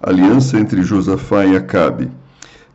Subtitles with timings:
[0.00, 2.08] Aliança entre Josafá e Acabe.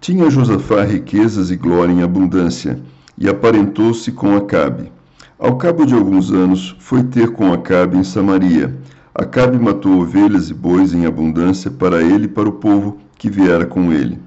[0.01, 2.77] Tinha Josafá riquezas e glória em abundância,
[3.17, 4.91] e aparentou-se com Acabe.
[5.39, 8.77] Ao cabo de alguns anos, foi ter com Acabe em Samaria.
[9.15, 13.65] Acabe matou ovelhas e bois em abundância para ele e para o povo que viera
[13.65, 14.19] com ele.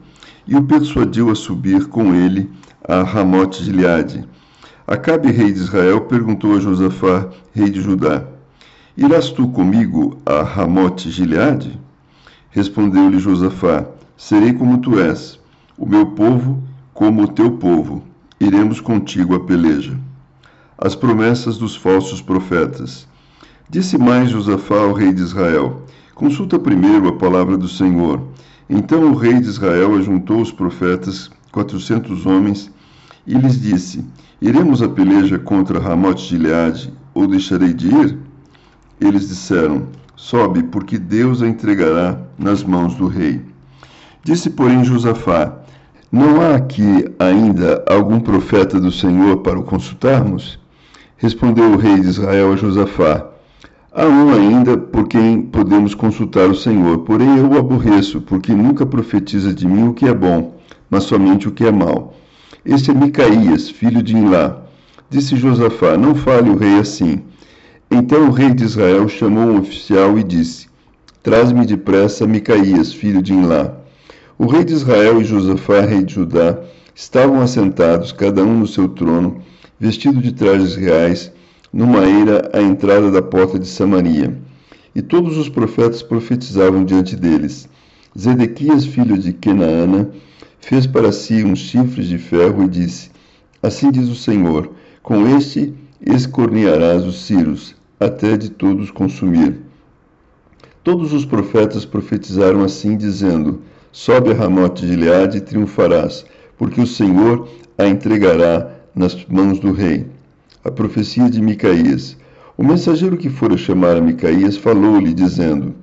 [0.47, 2.51] E o persuadiu a subir com ele
[2.83, 4.27] a Ramote de Gileade.
[4.87, 8.25] Acabe, rei de Israel, perguntou a Josafá, rei de Judá:
[8.97, 11.79] Irás tu comigo a Ramote Gileade?
[12.57, 13.85] Respondeu-lhe Josafá:
[14.17, 15.39] Serei como tu és,
[15.77, 16.63] o meu povo
[16.95, 18.03] como o teu povo.
[18.41, 19.95] Iremos contigo à peleja.
[20.79, 23.07] As promessas dos falsos profetas.
[23.69, 25.83] Disse mais Josafá ao rei de Israel:
[26.15, 28.23] Consulta primeiro a palavra do Senhor.
[28.71, 32.73] Então o rei de Israel ajuntou os profetas, quatrocentos homens,
[33.27, 34.03] e lhes disse:
[34.41, 38.19] Iremos à peleja contra Ramote de Gileade, ou deixarei de ir?
[38.99, 43.43] Eles disseram: Sobe, porque Deus a entregará nas mãos do rei.
[44.25, 45.53] Disse, porém, Josafá:
[46.11, 50.59] Não há aqui ainda algum profeta do Senhor para o consultarmos?
[51.19, 53.27] Respondeu o rei de Israel a Josafá:
[53.93, 58.87] Há um ainda por quem podemos consultar o Senhor, porém eu o aborreço, porque nunca
[58.87, 60.57] profetiza de mim o que é bom,
[60.89, 62.15] mas somente o que é mal.
[62.65, 64.63] Este é Micaías, filho de Inlá.
[65.11, 67.23] Disse Josafá: Não fale o rei assim.
[67.91, 70.67] Então o rei de Israel chamou um oficial e disse:
[71.23, 73.77] Traz-me depressa Micaías, filho de Inlá.
[74.37, 76.59] O rei de Israel e Josafá, rei de Judá,
[76.95, 79.41] estavam assentados, cada um no seu trono,
[79.79, 81.33] vestido de trajes reais,
[81.73, 84.37] numa eira à entrada da porta de Samaria.
[84.95, 87.69] E todos os profetas profetizavam diante deles.
[88.19, 90.11] Zedequias, filho de Kenaana,
[90.59, 93.11] fez para si uns chifres de ferro e disse:
[93.63, 94.73] Assim diz o Senhor:
[95.05, 99.61] Com este escornearás os ciros, até de todos consumir.
[100.85, 106.25] Todos os profetas profetizaram assim, dizendo: Sobe a Ramote de Gileade e triunfarás,
[106.57, 107.49] porque o Senhor
[107.79, 110.07] a entregará nas mãos do rei.
[110.65, 112.17] A profecia de Micaías.
[112.57, 115.75] O mensageiro que fora chamar a Micaías falou-lhe, dizendo: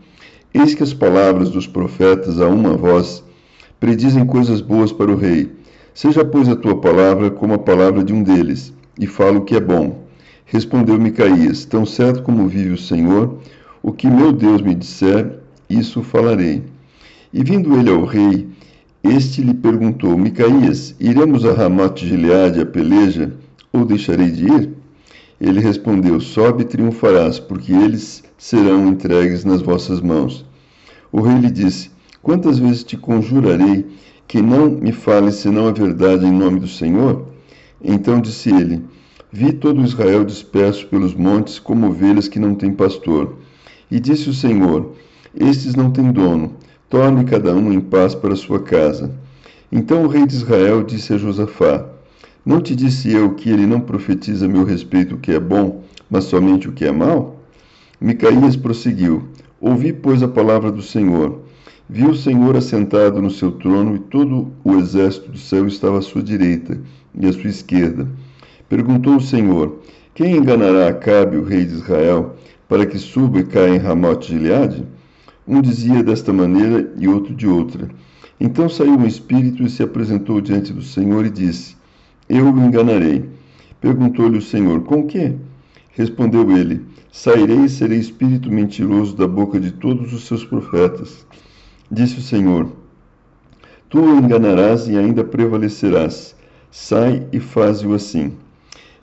[0.53, 3.23] Eis que as palavras dos profetas a uma voz
[3.79, 5.51] predizem coisas boas para o rei.
[5.93, 9.55] Seja, pois, a tua palavra como a palavra de um deles, e fala o que
[9.55, 10.02] é bom.
[10.53, 13.39] Respondeu Micaías: Tão certo como vive o Senhor,
[13.81, 16.61] o que meu Deus me disser, isso falarei.
[17.33, 18.47] E vindo ele ao rei,
[19.03, 23.33] este lhe perguntou: Micaías, iremos a Ramote Gileade a peleja,
[23.73, 24.69] ou deixarei de ir?
[25.41, 30.45] Ele respondeu: Sobe e triunfarás, porque eles serão entregues nas vossas mãos.
[31.11, 31.89] O rei lhe disse:
[32.21, 33.87] Quantas vezes te conjurarei
[34.27, 37.25] que não me fales senão a verdade em nome do Senhor?
[37.83, 38.83] Então disse ele:
[39.35, 43.39] Vi todo Israel disperso pelos montes como ovelhas que não têm pastor.
[43.89, 44.93] E disse o Senhor:
[45.33, 46.53] Estes não têm dono,
[46.87, 49.11] torne cada um em paz para sua casa.
[49.71, 51.83] Então o rei de Israel disse a Josafá:
[52.45, 55.83] Não te disse eu que ele não profetiza a meu respeito o que é bom,
[56.07, 57.41] mas somente o que é mal?
[57.99, 59.23] Micaías prosseguiu:
[59.59, 61.39] Ouvi, pois, a palavra do Senhor.
[61.89, 66.01] Vi o Senhor assentado no seu trono, e todo o exército do céu estava à
[66.03, 66.79] sua direita
[67.19, 68.07] e à sua esquerda.
[68.75, 69.81] Perguntou o Senhor:
[70.15, 72.35] Quem enganará Acabe, o rei de Israel,
[72.67, 74.83] para que suba e caia em Ramote Gileade?
[75.47, 77.87] Um dizia desta maneira e outro de outra.
[78.39, 81.75] Então saiu um espírito e se apresentou diante do Senhor e disse:
[82.27, 83.29] Eu o enganarei.
[83.79, 85.35] Perguntou-lhe o Senhor: Com que?
[85.91, 91.27] Respondeu ele: Sairei e serei espírito mentiroso da boca de todos os seus profetas.
[91.91, 92.71] Disse o Senhor:
[93.87, 96.35] Tu o enganarás e ainda prevalecerás.
[96.71, 98.33] Sai e faze-o assim.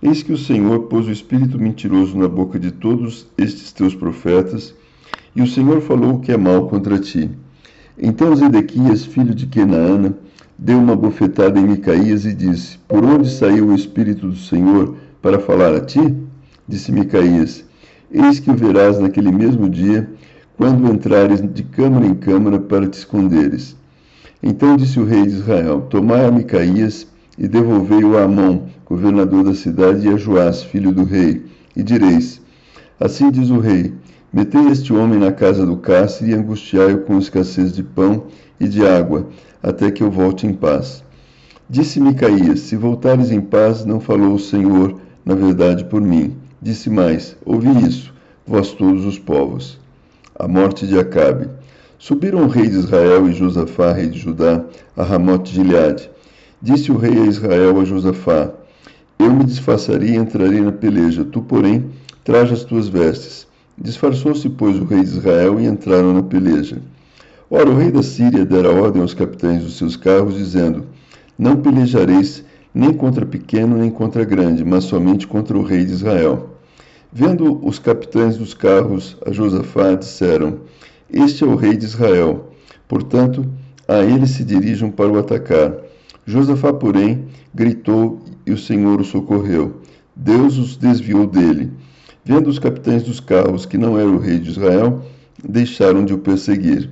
[0.02, 4.74] Eis que o Senhor pôs o espírito mentiroso na boca de todos estes teus profetas,
[5.36, 7.30] e o Senhor falou o que é mal contra ti.
[7.98, 10.14] Então Zedequias, filho de Kenaana,
[10.58, 15.38] deu uma bofetada em Micaías e disse: Por onde saiu o espírito do Senhor para
[15.38, 16.16] falar a ti?
[16.66, 17.62] Disse Micaías:
[18.10, 20.08] Eis que o verás naquele mesmo dia,
[20.56, 23.76] quando entrares de câmara em câmara para te esconderes.
[24.42, 27.06] Então disse o rei de Israel: Tomai a Micaías
[27.40, 31.42] e devolvei-o a Amon, governador da cidade, e a Joás, filho do rei.
[31.74, 32.38] E direis:
[33.00, 33.94] Assim diz o rei:
[34.30, 38.24] Metei este homem na casa do cárcere e angustiai-o com escassez de pão
[38.60, 39.26] e de água,
[39.62, 41.02] até que eu volte em paz.
[41.68, 46.36] Disse Micaías: Se voltares em paz, não falou o Senhor, na verdade, por mim.
[46.60, 48.12] Disse mais: Ouvi isso,
[48.46, 49.80] vós todos os povos.
[50.38, 51.48] A morte de Acabe.
[51.98, 54.62] Subiram o rei de Israel e Josafá, rei de Judá,
[54.96, 56.10] a Ramote de Gileade.
[56.62, 58.52] Disse o rei a Israel a Josafá:
[59.18, 61.86] Eu me disfarçaria e entrarei na peleja, tu, porém,
[62.22, 63.46] traja as tuas vestes.
[63.78, 66.76] Disfarçou-se, pois, o rei de Israel e entraram na peleja.
[67.50, 70.84] Ora, o rei da Síria dera ordem aos capitães dos seus carros, dizendo:
[71.38, 76.50] Não pelejareis nem contra pequeno nem contra grande, mas somente contra o rei de Israel.
[77.10, 80.58] Vendo os capitães dos carros a Josafá, disseram:
[81.10, 82.50] Este é o rei de Israel.
[82.86, 83.46] Portanto,
[83.88, 85.88] a ele se dirijam para o atacar.
[86.26, 89.80] Josafá, porém, gritou e o Senhor o socorreu.
[90.14, 91.70] Deus os desviou dele.
[92.24, 95.02] Vendo os capitães dos carros que não era o rei de Israel,
[95.42, 96.90] deixaram de o perseguir.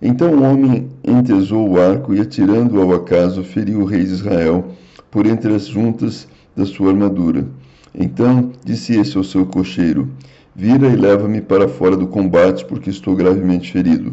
[0.00, 4.72] Então o homem entesou o arco e, atirando ao acaso, feriu o rei de Israel
[5.10, 6.26] por entre as juntas
[6.56, 7.46] da sua armadura.
[7.94, 10.08] Então disse este ao seu cocheiro:
[10.56, 14.12] Vira e leva-me para fora do combate, porque estou gravemente ferido.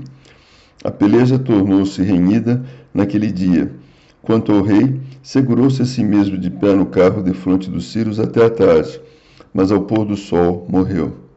[0.84, 2.64] A peleja tornou-se renhida
[2.94, 3.72] naquele dia.
[4.21, 8.45] Quanto ao rei, segurou-se a si mesmo de pé no carro defronte dos círios até
[8.45, 9.01] a tarde,
[9.54, 11.29] mas ao pôr do sol morreu.